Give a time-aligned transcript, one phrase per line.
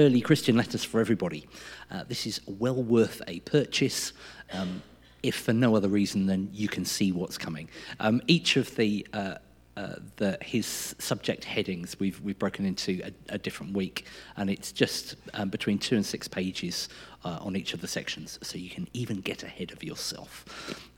[0.00, 1.46] early Christian letters for everybody.
[1.90, 4.14] Uh, this is well worth a purchase.
[4.52, 4.82] Um,
[5.22, 7.68] if for no other reason than you can see what's coming.
[8.00, 9.34] Um, each of the, uh,
[9.76, 14.06] uh, the his subject headings we've we've broken into a, a different week,
[14.38, 16.88] and it's just um, between two and six pages
[17.24, 20.44] uh, on each of the sections, so you can even get ahead of yourself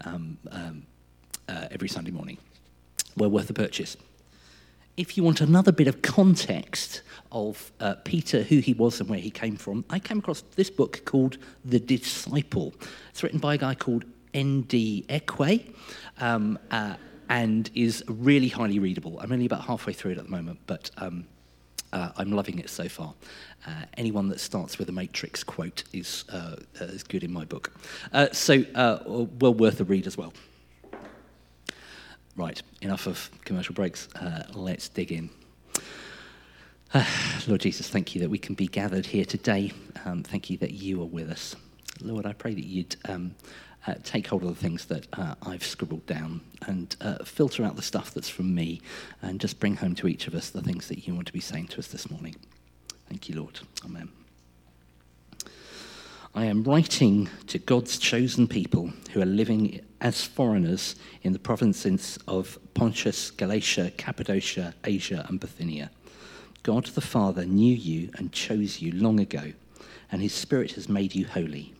[0.05, 0.87] um, um,
[1.49, 2.39] uh, every Sunday morning.
[3.17, 3.97] Well worth a purchase
[4.97, 9.19] if you want another bit of context of uh, Peter, who he was and where
[9.19, 12.75] he came from, I came across this book called The Disciple.
[13.11, 15.07] It's written by a guy called N.D.
[15.09, 15.75] Ekwe
[16.21, 16.97] um, uh,
[17.29, 19.19] and is really highly readable.
[19.21, 21.25] I'm only about halfway through it at the moment, but um,
[21.93, 23.15] uh, I'm loving it so far.
[23.67, 27.73] Uh, anyone that starts with a Matrix quote is, uh, is good in my book.
[28.13, 28.65] Uh, so,
[29.39, 30.35] well worth a read as well.
[32.35, 34.09] Right, enough of commercial breaks.
[34.15, 35.31] Uh, let's dig in.
[36.95, 37.05] Uh,
[37.47, 39.73] Lord Jesus, thank you that we can be gathered here today.
[40.05, 41.57] Um, thank you that you are with us.
[42.01, 43.35] Lord, I pray that you'd um,
[43.87, 47.77] uh, take hold of the things that uh, I've scribbled down and uh, filter out
[47.77, 48.81] the stuff that's from me
[49.21, 51.41] and just bring home to each of us the things that you want to be
[51.41, 52.37] saying to us this morning.
[53.09, 53.61] Thank you, Lord.
[53.85, 54.22] Amen.
[56.35, 62.19] I am writing to God's chosen people who are living as foreigners in the provinces
[62.27, 65.91] of Pontus, Galatia, Cappadocia, Asia, and Bithynia.
[66.63, 69.53] God the Father knew you and chose you long ago,
[70.11, 71.75] and his Spirit has made you holy.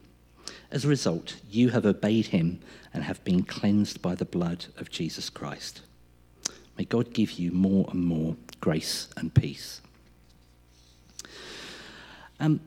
[0.71, 2.61] As a result, you have obeyed him
[2.93, 5.81] and have been cleansed by the blood of Jesus Christ.
[6.77, 9.81] May God give you more and more grace and peace.
[12.39, 12.61] Um,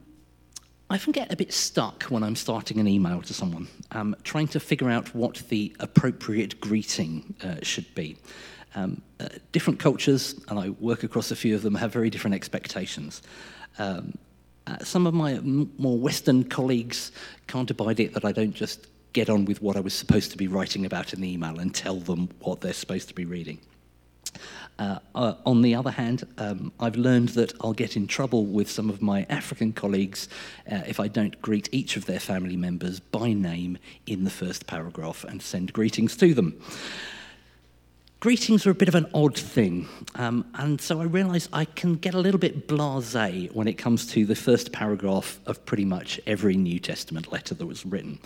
[0.89, 4.47] I often get a bit stuck when I'm starting an email to someone, um, trying
[4.49, 8.17] to figure out what the appropriate greeting uh, should be.
[8.75, 12.35] Um, uh, different cultures, and I work across a few of them, have very different
[12.35, 13.23] expectations.
[13.79, 14.15] Um,
[14.67, 17.11] uh, some of my m- more Western colleagues
[17.47, 20.37] can't abide it that I don't just get on with what I was supposed to
[20.37, 23.59] be writing about in the email and tell them what they're supposed to be reading.
[24.77, 28.69] Uh, uh, on the other hand, um, I've learned that I'll get in trouble with
[28.69, 30.27] some of my African colleagues
[30.69, 34.67] uh, if I don't greet each of their family members by name in the first
[34.67, 36.59] paragraph and send greetings to them.
[38.25, 41.93] Greetings are a bit of an odd thing, um, and so I realise I can
[41.93, 46.19] get a little bit blasé when it comes to the first paragraph of pretty much
[46.25, 48.17] every New Testament letter that was written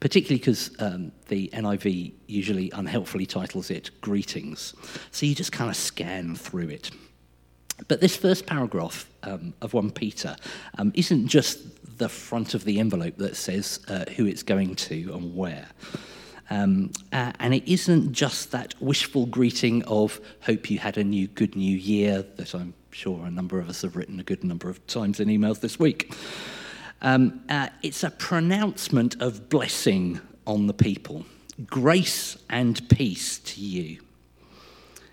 [0.00, 4.74] particularly because um, the NIV usually unhelpfully titles it Greetings.
[5.12, 6.90] So you just kind of scan through it.
[7.86, 10.34] But this first paragraph um, of 1 Peter
[10.76, 15.14] um, isn't just the front of the envelope that says uh, who it's going to
[15.14, 15.68] and where.
[16.48, 21.26] Um, uh, and it isn't just that wishful greeting of hope you had a new
[21.26, 24.70] good new year that I'm sure a number of us have written a good number
[24.70, 26.14] of times in emails this week.
[27.02, 31.26] Um, uh, it's a pronouncement of blessing on the people.
[31.66, 34.00] Grace and peace to you.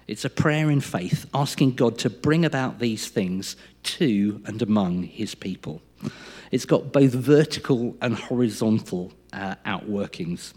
[0.08, 5.04] It's a prayer in faith, asking God to bring about these things to and among
[5.04, 5.82] his people.
[6.52, 10.54] It's got both vertical and horizontal uh, outworkings.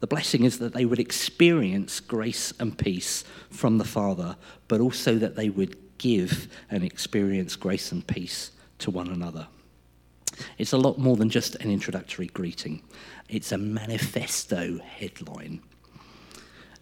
[0.00, 4.36] The blessing is that they would experience grace and peace from the Father,
[4.68, 9.48] but also that they would give and experience grace and peace to one another.
[10.56, 12.82] It's a lot more than just an introductory greeting,
[13.28, 15.62] it's a manifesto headline.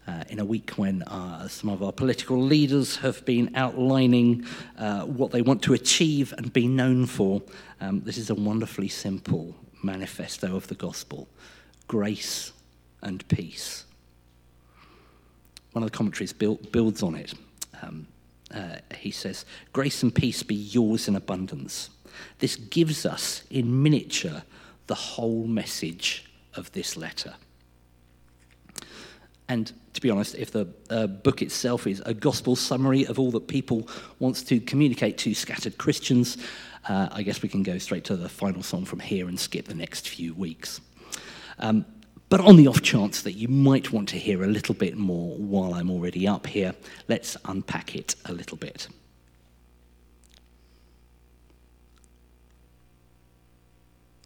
[0.07, 4.45] Uh, in a week when uh, some of our political leaders have been outlining
[4.77, 7.41] uh, what they want to achieve and be known for,
[7.81, 9.53] um, this is a wonderfully simple
[9.83, 11.27] manifesto of the gospel
[11.89, 12.53] grace
[13.01, 13.85] and peace.
[15.71, 17.33] One of the commentaries build, builds on it.
[17.81, 18.07] Um,
[18.53, 21.89] uh, he says, Grace and peace be yours in abundance
[22.39, 24.43] this gives us in miniature
[24.87, 26.25] the whole message
[26.55, 27.35] of this letter.
[29.49, 33.31] And to be honest, if the uh, book itself is a gospel summary of all
[33.31, 33.79] that Peter
[34.19, 36.37] wants to communicate to scattered Christians,
[36.89, 39.67] uh, I guess we can go straight to the final song from here and skip
[39.67, 40.81] the next few weeks.
[41.59, 41.85] Um,
[42.29, 45.35] but on the off chance that you might want to hear a little bit more
[45.37, 46.75] while I'm already up here,
[47.07, 48.87] let's unpack it a little bit.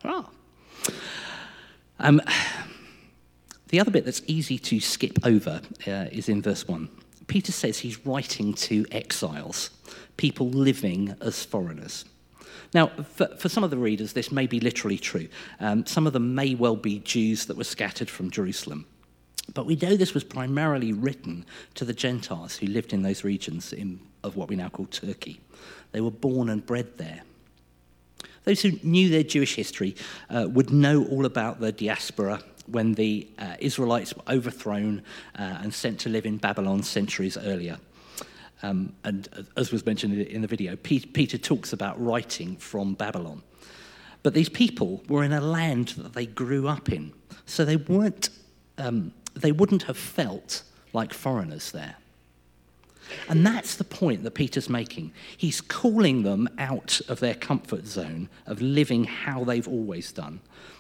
[0.04, 0.30] Ah.
[2.00, 2.22] Um,
[3.68, 6.90] the other bit that's easy to skip over uh, is in verse 1.
[7.28, 9.70] Peter says he's writing to exiles,
[10.18, 12.06] people living as foreigners.
[12.74, 15.28] Now, for, for some of the readers, this may be literally true.
[15.60, 18.86] Um, some of them may well be Jews that were scattered from Jerusalem.
[19.54, 21.46] But we know this was primarily written
[21.76, 25.42] to the Gentiles who lived in those regions in, of what we now call Turkey.
[25.92, 27.22] They were born and bred there.
[28.44, 29.96] Those who knew their Jewish history
[30.30, 35.04] uh, would know all about the diaspora when the uh, Israelites were overthrown
[35.38, 37.78] uh, and sent to live in Babylon centuries earlier.
[38.64, 43.42] Um, and as was mentioned in the video, Peter talks about writing from Babylon.
[44.24, 47.12] But these people were in a land that they grew up in,
[47.46, 48.30] so they weren't,
[48.78, 50.64] um, they wouldn't have felt
[50.94, 51.96] like foreigners there.
[53.28, 55.12] And that's the point that Peter's making.
[55.36, 60.40] He's calling them out of their comfort zone of living how they've always done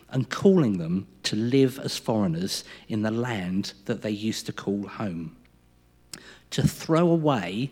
[0.10, 4.88] and calling them to live as foreigners in the land that they used to call
[4.88, 5.36] home.
[6.52, 7.72] To throw away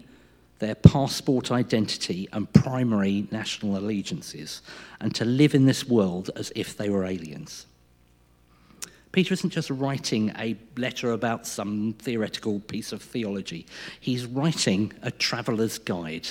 [0.59, 4.61] their passport identity and primary national allegiances
[4.99, 7.65] and to live in this world as if they were aliens.
[9.11, 13.65] Peter isn't just writing a letter about some theoretical piece of theology,
[13.99, 16.27] he's writing a traveller's guide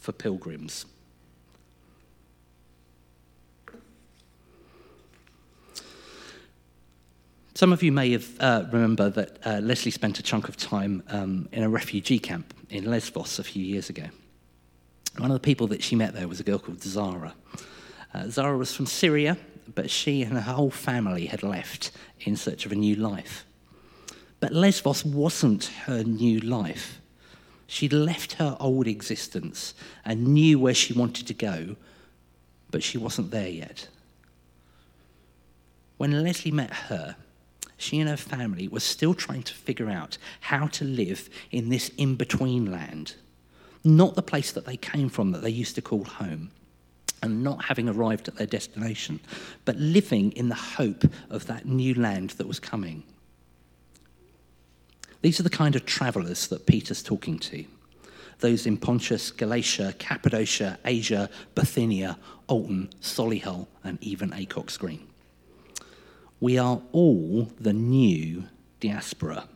[0.00, 0.86] for pilgrims.
[7.54, 11.02] Some of you may have uh, remember that uh, Leslie spent a chunk of time
[11.08, 14.04] um, in a refugee camp in Lesbos a few years ago.
[15.18, 17.34] One of the people that she met there was a girl called Zara.
[18.14, 19.36] Uh, Zara was from Syria,
[19.74, 21.90] but she and her whole family had left
[22.20, 23.44] in search of a new life.
[24.40, 27.00] But Lesbos wasn't her new life.
[27.66, 29.74] She'd left her old existence
[30.06, 31.76] and knew where she wanted to go,
[32.70, 33.88] but she wasn't there yet.
[35.98, 37.16] When Leslie met her,
[37.82, 41.90] she and her family were still trying to figure out how to live in this
[41.96, 43.16] in between land,
[43.82, 46.50] not the place that they came from that they used to call home,
[47.22, 49.20] and not having arrived at their destination,
[49.64, 53.02] but living in the hope of that new land that was coming.
[55.20, 57.64] These are the kind of travellers that Peter's talking to.
[58.40, 62.18] Those in Pontus, Galatia, Cappadocia, Asia, Bithynia,
[62.48, 65.06] Alton, Solihull, and even Acocks Green.
[66.42, 68.48] We are all the new
[68.80, 69.48] diaspora.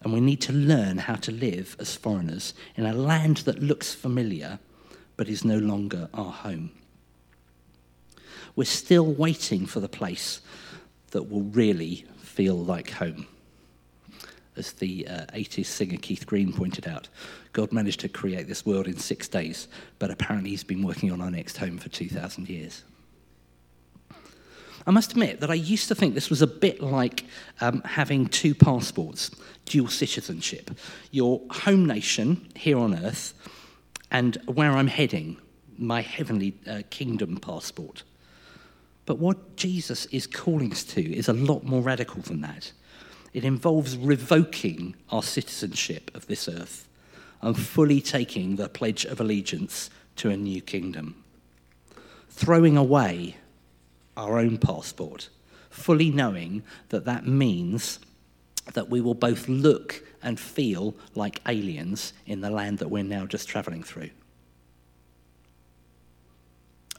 [0.00, 3.92] And we need to learn how to live as foreigners in a land that looks
[3.92, 4.60] familiar
[5.18, 6.70] but is no longer our home.
[8.56, 10.40] We're still waiting for the place
[11.10, 13.26] that will really feel like home.
[14.56, 17.10] As the uh, 80s singer Keith Green pointed out,
[17.52, 19.68] God managed to create this world in six days,
[19.98, 22.84] but apparently he's been working on our next home for 2,000 years.
[24.86, 27.24] I must admit that I used to think this was a bit like
[27.60, 29.30] um, having two passports,
[29.66, 30.70] dual citizenship.
[31.10, 33.34] Your home nation here on earth
[34.10, 35.36] and where I'm heading,
[35.78, 38.02] my heavenly uh, kingdom passport.
[39.06, 42.72] But what Jesus is calling us to is a lot more radical than that.
[43.32, 46.88] It involves revoking our citizenship of this earth
[47.42, 51.22] and fully taking the pledge of allegiance to a new kingdom.
[52.28, 53.36] Throwing away
[54.16, 55.28] our own passport,
[55.70, 57.98] fully knowing that that means
[58.74, 63.26] that we will both look and feel like aliens in the land that we're now
[63.26, 64.10] just traveling through.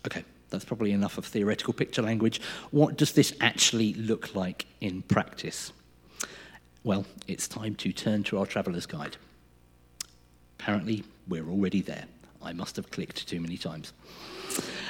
[0.05, 2.41] Okay, that's probably enough of theoretical picture language.
[2.71, 5.71] What does this actually look like in practice?
[6.83, 9.17] Well, it's time to turn to our traveller's guide.
[10.59, 12.05] Apparently, we're already there.
[12.41, 13.93] I must have clicked too many times.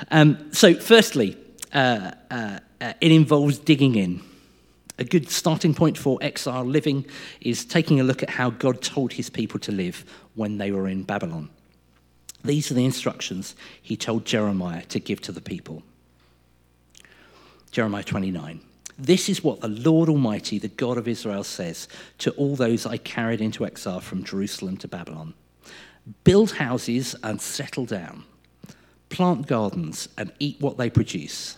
[0.09, 1.37] Um, so, firstly,
[1.73, 4.21] uh, uh, uh, it involves digging in.
[4.97, 7.05] A good starting point for exile living
[7.39, 10.87] is taking a look at how God told his people to live when they were
[10.87, 11.49] in Babylon.
[12.43, 15.83] These are the instructions he told Jeremiah to give to the people.
[17.71, 18.61] Jeremiah 29.
[18.97, 21.87] This is what the Lord Almighty, the God of Israel, says
[22.19, 25.33] to all those I carried into exile from Jerusalem to Babylon
[26.23, 28.23] Build houses and settle down,
[29.09, 31.57] plant gardens and eat what they produce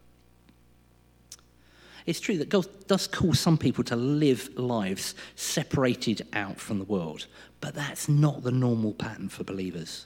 [2.05, 6.85] It's true that God does call some people to live lives separated out from the
[6.85, 7.27] world,
[7.59, 10.05] but that's not the normal pattern for believers.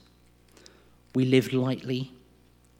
[1.14, 2.12] We live lightly,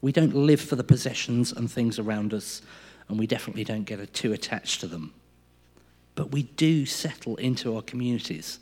[0.02, 2.60] we don't live for the possessions and things around us,
[3.08, 5.14] and we definitely don't get too attached to them.
[6.14, 8.58] But we do settle into our communities,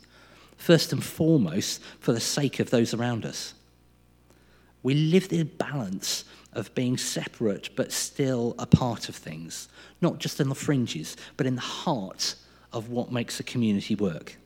[0.57, 3.54] first and foremost for the sake of those around us.
[4.85, 9.67] We live the balance of being separate but still a part of things,
[9.99, 12.35] not just in the fringes, but in the heart
[12.71, 14.37] of what makes a community work.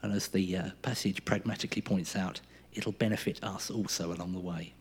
[0.00, 2.40] And as the uh, passage pragmatically points out,
[2.72, 4.72] it'll benefit us also along the way.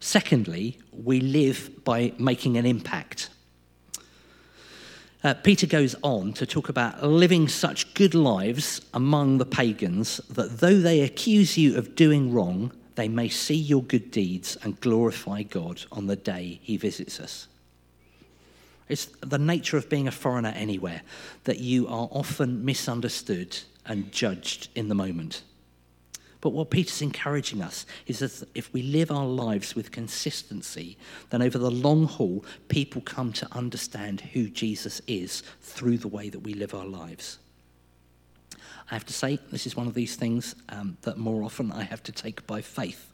[0.00, 3.28] Secondly, we live by making an impact.
[5.24, 10.58] Uh, Peter goes on to talk about living such good lives among the pagans that
[10.60, 15.42] though they accuse you of doing wrong, they may see your good deeds and glorify
[15.42, 17.48] God on the day he visits us.
[18.88, 21.02] It's the nature of being a foreigner anywhere
[21.44, 25.42] that you are often misunderstood and judged in the moment.
[26.40, 30.96] But what Peter's encouraging us is that if we live our lives with consistency,
[31.30, 36.28] then over the long haul, people come to understand who Jesus is through the way
[36.28, 37.38] that we live our lives.
[38.90, 41.82] I have to say, this is one of these things um, that more often I
[41.82, 43.07] have to take by faith.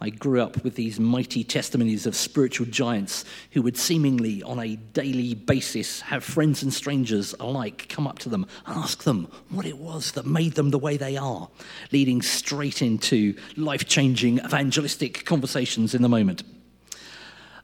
[0.00, 4.76] I grew up with these mighty testimonies of spiritual giants who would seemingly, on a
[4.76, 9.64] daily basis, have friends and strangers alike come up to them, and ask them what
[9.64, 11.48] it was that made them the way they are,
[11.92, 16.42] leading straight into life changing evangelistic conversations in the moment.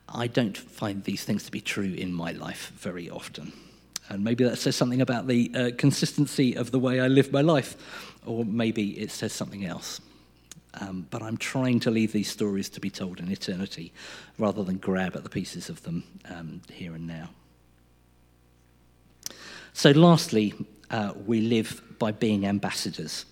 [0.09, 3.53] I don't find these things to be true in my life very often.
[4.09, 7.43] And maybe that says something about the uh, consistency of the way I live my
[7.43, 7.77] life,
[8.25, 10.01] or maybe it says something else.
[10.75, 13.93] Um, but I'm trying to leave these stories to be told in eternity
[14.39, 17.31] rather than grab at the pieces of them um, here and now.
[19.73, 20.55] So, lastly,
[20.91, 23.25] uh, we live by being ambassadors.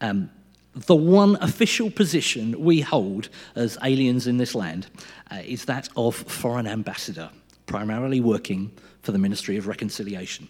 [0.00, 0.30] Um,
[0.74, 4.86] the one official position we hold as aliens in this land
[5.30, 7.30] uh, is that of foreign ambassador,
[7.66, 10.48] primarily working for the Ministry of Reconciliation.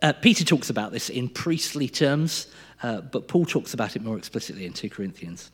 [0.00, 2.46] Uh, Peter talks about this in priestly terms
[2.82, 5.50] uh, but Paul talks about it more explicitly in 2 Corinthians.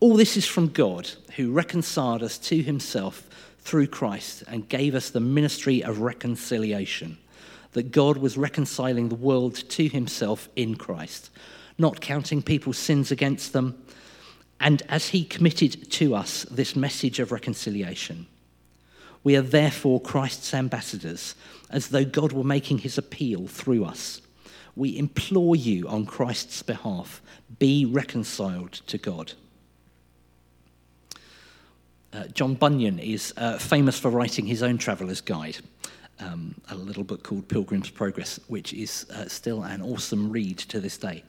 [0.00, 3.28] All this is from God, who reconciled us to himself
[3.60, 7.18] through Christ and gave us the ministry of reconciliation.
[7.72, 11.30] That God was reconciling the world to himself in Christ,
[11.76, 13.80] not counting people's sins against them.
[14.60, 18.26] And as he committed to us this message of reconciliation,
[19.22, 21.34] we are therefore Christ's ambassadors,
[21.70, 24.22] as though God were making his appeal through us
[24.78, 27.20] we implore you on Christ's behalf
[27.58, 29.32] be reconciled to God.
[32.12, 35.58] Uh, John Bunyan is uh, famous for writing his own traveller's guide,
[36.20, 40.80] um, a little book called Pilgrim's Progress, which is uh, still an awesome read to
[40.80, 41.24] this day.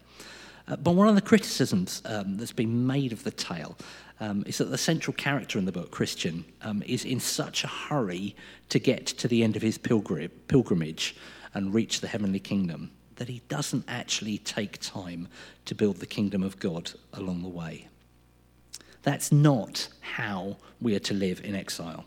[0.68, 3.76] Uh, but one of the criticisms um, that's been made of the tale
[4.20, 7.68] um, is that the central character in the book, Christian, um, is in such a
[7.68, 8.36] hurry
[8.70, 11.16] to get to the end of his pilgrim- pilgrimage
[11.56, 15.28] and reach the heavenly kingdom that he doesn't actually take time
[15.66, 17.90] to build the kingdom of God along the way.
[19.04, 22.06] That's not how we are to live in exile.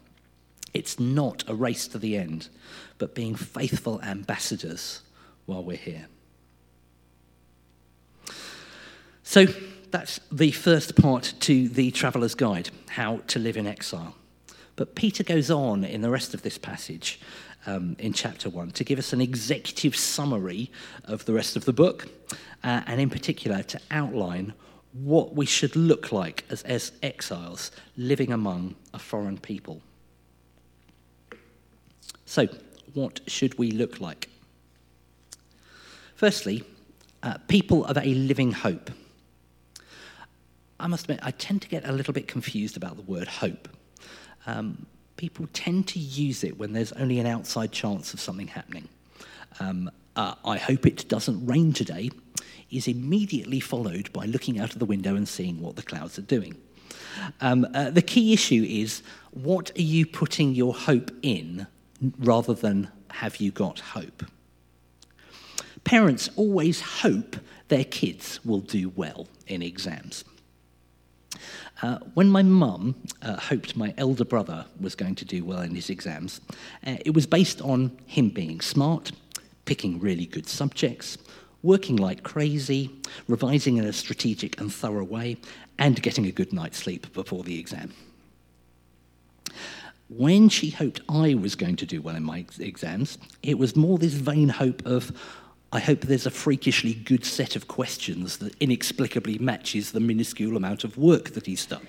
[0.73, 2.49] It's not a race to the end,
[2.97, 5.03] but being faithful ambassadors
[5.45, 6.07] while we're here.
[9.23, 9.47] So
[9.91, 14.15] that's the first part to the Traveller's Guide how to live in exile.
[14.77, 17.21] But Peter goes on in the rest of this passage
[17.67, 20.71] um, in chapter one to give us an executive summary
[21.05, 22.09] of the rest of the book,
[22.65, 24.53] uh, and in particular to outline
[24.93, 29.81] what we should look like as, as exiles living among a foreign people.
[32.27, 32.49] So,
[32.95, 34.29] what should we look like?
[36.15, 36.65] Firstly,
[37.23, 38.91] uh, people of a living hope.
[40.79, 43.69] I must admit, I tend to get a little bit confused about the word hope.
[44.47, 44.87] Um,
[45.23, 48.89] people tend to use it when there's only an outside chance of something happening.
[49.61, 52.11] Um, uh, I hope it doesn't rain today
[52.73, 56.23] is immediately followed by looking out of the window and seeing what the clouds are
[56.23, 56.57] doing.
[57.41, 61.69] Um, uh, the key issue is what are you putting your hope in
[62.19, 64.25] rather than have you got hope?
[65.85, 67.37] Parents always hope
[67.69, 70.25] their kids will do well in exams.
[71.83, 75.75] Uh, when my mum uh, hoped my elder brother was going to do well in
[75.75, 76.41] his exams,
[76.87, 79.13] uh, it was based on him being smart,
[79.65, 81.19] picking really good subjects,
[81.63, 82.91] working like crazy,
[83.29, 85.37] revising in a strategic and thorough way,
[85.79, 87.93] and getting a good night's sleep before the exam.
[90.09, 93.99] When she hoped I was going to do well in my exams, it was more
[93.99, 95.11] this vain hope of,
[95.75, 100.85] I hope there's a freakishly good set of questions that inexplicably matches the minuscule amount
[100.85, 101.87] of work that he's done.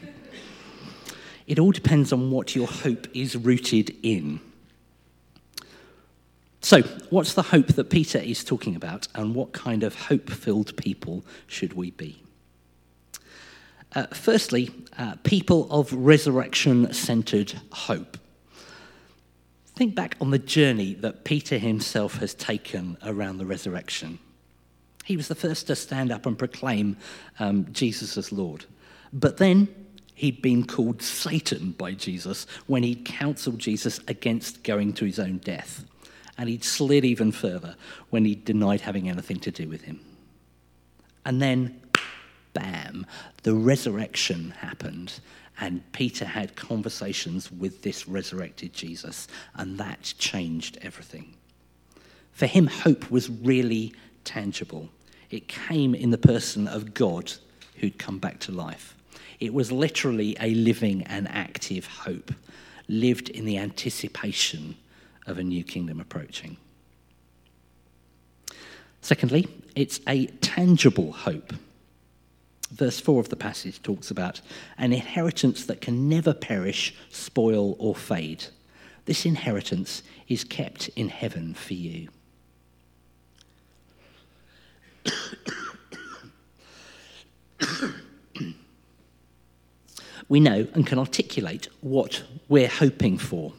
[1.47, 4.39] It all depends on what your hope is rooted in.
[6.61, 10.77] So, what's the hope that Peter is talking about, and what kind of hope filled
[10.77, 12.23] people should we be?
[13.93, 18.17] Uh, firstly, uh, people of resurrection centered hope.
[19.75, 24.19] Think back on the journey that Peter himself has taken around the resurrection.
[25.03, 26.97] He was the first to stand up and proclaim
[27.39, 28.65] um, Jesus as Lord.
[29.11, 29.67] But then
[30.13, 35.37] he'd been called Satan by Jesus when he'd counseled Jesus against going to his own
[35.39, 35.83] death.
[36.37, 37.75] And he'd slid even further
[38.09, 39.99] when he denied having anything to do with him.
[41.25, 41.79] And then,
[42.53, 43.05] bam,
[43.43, 45.19] the resurrection happened.
[45.59, 51.35] And Peter had conversations with this resurrected Jesus, and that changed everything.
[52.31, 53.93] For him, hope was really
[54.23, 54.89] tangible.
[55.29, 57.31] It came in the person of God
[57.77, 58.95] who'd come back to life.
[59.39, 62.31] It was literally a living and active hope,
[62.87, 64.75] lived in the anticipation
[65.27, 66.57] of a new kingdom approaching.
[69.01, 71.53] Secondly, it's a tangible hope.
[72.73, 74.41] Verse 4 of the passage talks about
[74.79, 78.45] an inheritance that can never perish, spoil, or fade.
[79.05, 82.09] This inheritance is kept in heaven for you.
[90.27, 93.53] we know and can articulate what we're hoping for.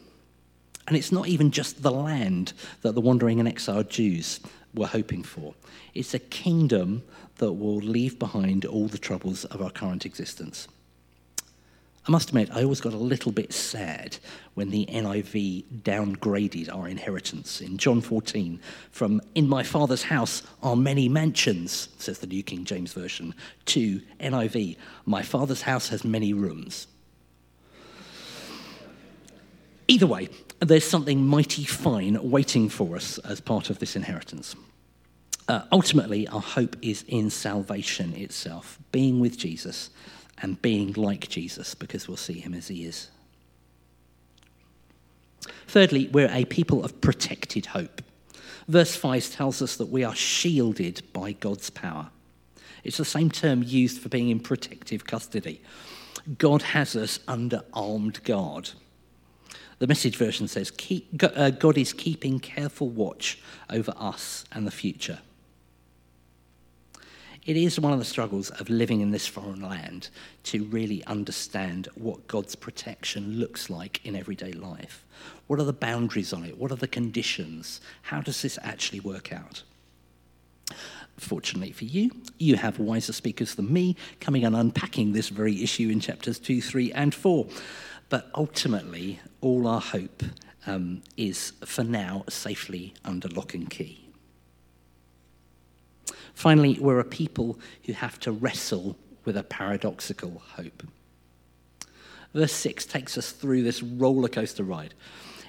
[0.89, 4.41] And it's not even just the land that the wandering and exiled Jews
[4.75, 5.55] were hoping for,
[5.93, 7.03] it's a kingdom
[7.37, 10.67] that will leave behind all the troubles of our current existence.
[12.07, 14.17] I must admit, I always got a little bit sad
[14.53, 17.61] when the NIV downgraded our inheritance.
[17.61, 18.59] In John 14,
[18.91, 23.33] from In my Father's house are many mansions, says the New King James Version,
[23.65, 26.85] to NIV, My Father's house has many rooms.
[29.87, 34.55] Either way, there's something mighty fine waiting for us as part of this inheritance.
[35.47, 39.91] Uh, ultimately, our hope is in salvation itself, being with Jesus
[40.41, 43.09] and being like Jesus because we'll see him as he is.
[45.67, 48.01] Thirdly, we're a people of protected hope.
[48.67, 52.09] Verse 5 tells us that we are shielded by God's power.
[52.83, 55.61] It's the same term used for being in protective custody.
[56.39, 58.71] God has us under armed guard.
[59.79, 60.71] The message version says,
[61.21, 65.19] uh, God is keeping careful watch over us and the future.
[67.45, 70.09] It is one of the struggles of living in this foreign land
[70.45, 75.05] to really understand what God's protection looks like in everyday life.
[75.45, 76.57] What are the boundaries on it?
[76.57, 77.81] What are the conditions?
[78.01, 79.61] How does this actually work out?
[81.17, 82.09] Fortunately for you,
[82.39, 86.61] you have wiser speakers than me coming and unpacking this very issue in chapters 2,
[86.61, 87.45] 3, and 4.
[88.09, 90.23] But ultimately, all our hope
[90.67, 94.09] um, is for now safely under lock and key.
[96.33, 100.83] Finally, we're a people who have to wrestle with a paradoxical hope.
[102.33, 104.93] Verse 6 takes us through this roller coaster ride.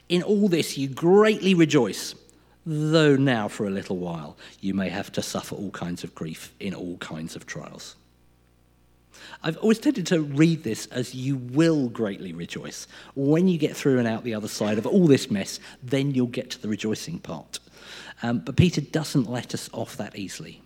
[0.08, 2.14] In all this, you greatly rejoice,
[2.64, 6.54] though now for a little while you may have to suffer all kinds of grief
[6.60, 7.96] in all kinds of trials.
[9.42, 12.86] I've always tended to read this as you will greatly rejoice.
[13.14, 16.26] When you get through and out the other side of all this mess, then you'll
[16.26, 17.58] get to the rejoicing part.
[18.22, 20.62] Um, but Peter doesn't let us off that easily.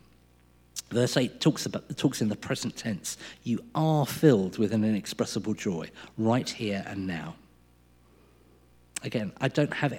[0.90, 3.16] Verse 8 talks, about, talks in the present tense.
[3.44, 7.36] You are filled with an inexpressible joy right here and now.
[9.02, 9.94] Again, I don't have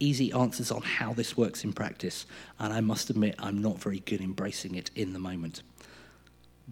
[0.00, 2.26] easy answers on how this works in practice,
[2.58, 5.62] and I must admit I'm not very good embracing it in the moment.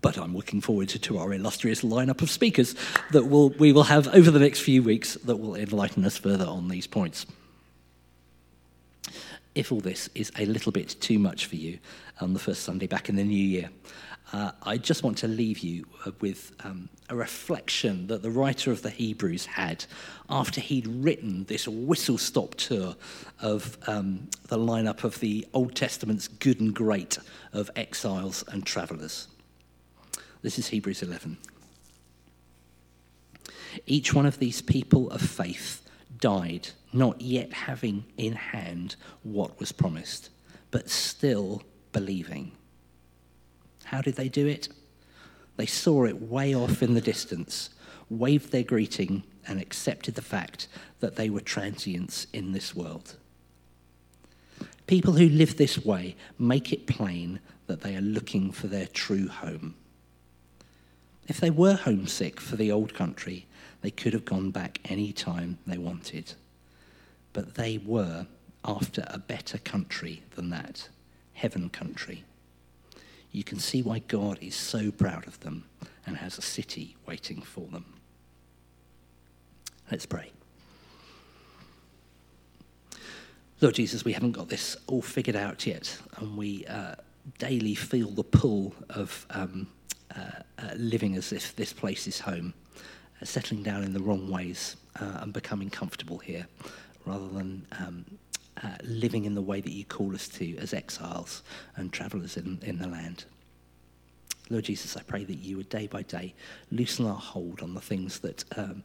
[0.01, 2.75] But I'm looking forward to, our illustrious lineup of speakers
[3.13, 6.47] that we'll, we will have over the next few weeks that will enlighten us further
[6.47, 7.27] on these points
[9.55, 11.79] if all this is a little bit too much for you
[12.21, 13.71] on the first Sunday back in the new year,
[14.33, 18.71] uh, I just want to leave you uh, with um, a reflection that the writer
[18.71, 19.85] of the Hebrews had
[20.29, 22.95] after he'd written this whistle stop tour
[23.41, 27.19] of um, the lineup of the Old Testament's good and great
[27.53, 29.27] of exiles and travelers.
[30.43, 31.37] This is Hebrews 11.
[33.87, 35.83] Each one of these people of faith
[36.19, 40.31] died, not yet having in hand what was promised,
[40.71, 42.53] but still believing.
[43.85, 44.69] How did they do it?
[45.57, 47.71] They saw it way off in the distance,
[48.09, 50.69] waved their greeting, and accepted the fact
[51.01, 53.17] that they were transients in this world.
[54.87, 59.29] People who live this way make it plain that they are looking for their true
[59.29, 59.75] home.
[61.29, 63.47] If they were homesick for the old country,
[63.83, 66.35] they could have gone back any time they wanted.
[67.33, 68.27] But they were
[68.65, 70.89] after a better country than that
[71.35, 72.25] heaven country.
[73.33, 75.65] You can see why God is so proud of them
[76.07, 77.85] and has a city waiting for them.
[79.91, 80.33] Let's pray.
[83.61, 86.95] Lord Jesus, we haven't got this all figured out yet, and we uh,
[87.39, 89.67] daily feel the pull of um,
[90.77, 92.55] living as if this place is home,
[93.21, 96.47] uh, settling down in the wrong ways uh, and becoming comfortable here,
[97.07, 98.05] rather than um,
[98.63, 101.43] uh, living in the way that you call us to as exiles
[101.77, 103.25] and travellers in, in the land.
[104.51, 106.35] Lord Jesus, I pray that you would day by day
[106.71, 108.83] loosen our hold on the things that um,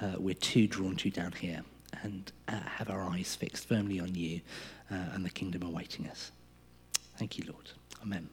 [0.00, 1.62] uh, we're too drawn to down here
[2.02, 4.40] and uh, have our eyes fixed firmly on you
[4.90, 6.32] uh, and the kingdom awaiting us.
[7.18, 7.70] Thank you, Lord.
[8.02, 8.28] Amen.